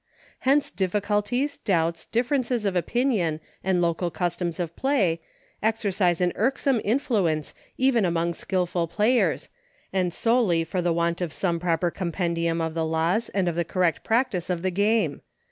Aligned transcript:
Hence 0.39 0.71
difficulties, 0.71 1.57
doubts, 1.57 2.05
differ 2.05 2.35
ences 2.35 2.65
of 2.65 2.75
opinion, 2.75 3.39
and 3.63 3.83
local 3.83 4.09
customs 4.09 4.59
of 4.59 4.75
play, 4.75 5.21
exercise 5.61 6.21
an 6.21 6.33
irksome 6.35 6.81
influence 6.83 7.53
even 7.77 8.03
among 8.03 8.33
skillful 8.33 8.87
players, 8.87 9.49
and 9.93 10.11
solely 10.11 10.63
for 10.63 10.81
the 10.81 10.91
want 10.91 11.21
of 11.21 11.31
some 11.31 11.59
proper 11.59 11.91
compendium 11.91 12.61
of 12.61 12.73
the 12.73 12.83
laws 12.83 13.29
and 13.29 13.47
of 13.47 13.53
the 13.53 13.63
correct 13.63 14.03
practice 14.03 14.49
of 14.49 14.63
the 14.63 14.71
game. 14.71 15.21